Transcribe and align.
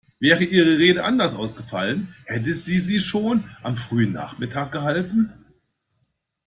Wäre 0.19 0.43
Ihre 0.43 0.79
Rede 0.79 1.03
anders 1.03 1.35
ausfallen, 1.35 2.15
hätten 2.25 2.51
Sie 2.53 2.79
sie 2.79 2.99
schon 2.99 3.43
am 3.61 3.77
frühen 3.77 4.13
Nachmittag 4.13 4.71
gehalten? 4.71 5.31